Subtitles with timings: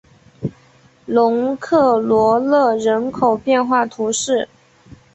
[1.05, 4.49] 龙克罗勒人口变化图示